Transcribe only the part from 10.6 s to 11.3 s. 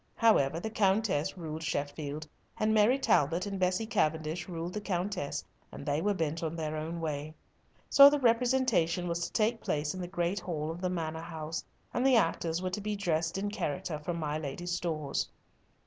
of the manor